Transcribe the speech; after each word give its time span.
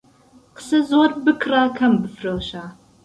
قسە 0.55 0.79
زۆر 0.89 1.09
بکڕە، 1.23 1.63
کەم 1.77 1.93
بفرۆشە. 2.01 2.65